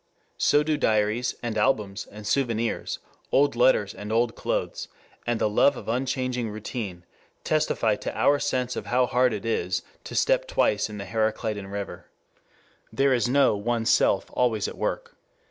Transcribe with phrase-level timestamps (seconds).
[0.39, 2.97] So do diaries, and albums, and souvenirs,
[3.31, 4.87] old letters, and old clothes,
[5.27, 7.05] and the love of unchanging routine
[7.43, 11.67] testify to our sense of how hard it is to step twice in the Heraclitan
[11.67, 12.07] river.
[12.91, 15.15] There is no one self always at work.